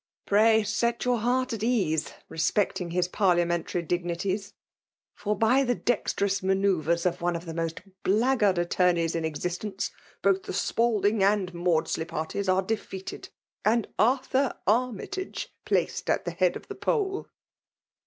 [0.27, 4.55] 121 Pray set your heart at ease respecting his parliamentary dignities—
[5.19, 9.91] ^fbr^ by the dextrous manoeuvres of one of the most blackguard attorneys in existence,
[10.23, 13.29] both the Spalding and Maudsley parties are defeated^
[13.63, 17.27] and Arthur Armytage placed at the head of the poll